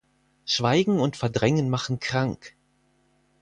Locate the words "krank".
1.99-2.55